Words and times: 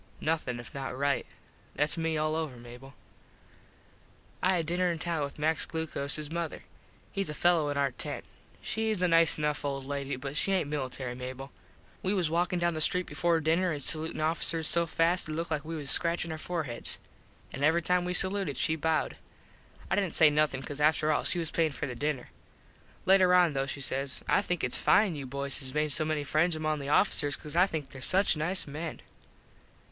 Nothin 0.19 0.59
if 0.59 0.73
not 0.73 0.97
right. 0.97 1.27
Thats 1.75 1.95
me 1.95 2.17
all 2.17 2.33
over, 2.35 2.57
Mable. 2.57 2.95
I 4.41 4.55
had 4.55 4.65
dinner 4.65 4.91
in 4.91 4.97
town 4.97 5.21
with 5.23 5.37
Max 5.37 5.67
Glocoses 5.67 6.31
mother. 6.31 6.63
Hes 7.13 7.29
a 7.29 7.35
fello 7.35 7.69
in 7.69 7.77
our 7.77 7.91
tent. 7.91 8.25
Shes 8.63 9.03
a 9.03 9.07
nice 9.07 9.37
enough 9.37 9.63
old 9.63 9.85
lady 9.85 10.15
but 10.15 10.35
she 10.35 10.53
aint 10.53 10.67
military, 10.71 11.13
Mable. 11.13 11.51
We 12.01 12.15
was 12.15 12.31
walkin 12.31 12.57
down 12.57 12.73
the 12.73 12.81
street 12.81 13.05
before 13.05 13.39
dinner 13.41 13.71
an 13.71 13.79
salutin 13.79 14.21
officers 14.21 14.67
so 14.67 14.87
fast 14.87 15.29
it 15.29 15.33
looked 15.33 15.51
like 15.51 15.63
we 15.63 15.75
was 15.75 15.91
scratchin 15.91 16.31
our 16.31 16.39
forheds. 16.39 16.97
An 17.53 17.63
every 17.63 17.83
time 17.83 18.03
we 18.03 18.15
saluted 18.15 18.57
she 18.57 18.75
bowed. 18.75 19.17
I 19.91 19.93
didnt 19.95 20.15
say 20.15 20.31
nothin 20.31 20.63
cause 20.63 20.81
after 20.81 21.11
all 21.11 21.25
she 21.25 21.37
was 21.37 21.51
payin 21.51 21.73
for 21.73 21.85
the 21.85 21.93
dinner. 21.93 22.31
Later 23.05 23.35
on 23.35 23.53
though 23.53 23.67
she 23.67 23.81
says. 23.81 24.23
"I 24.27 24.41
think 24.41 24.63
its 24.63 24.79
fine 24.79 25.13
you 25.13 25.27
boys 25.27 25.59
has 25.59 25.75
made 25.75 25.91
so 25.91 26.05
many 26.05 26.23
friends 26.23 26.55
among 26.55 26.79
the 26.79 26.89
officers 26.89 27.35
cause 27.35 27.55
I 27.55 27.67
think 27.67 27.89
there 27.89 28.01
such 28.01 28.35
nice 28.35 28.65
men." 28.65 29.01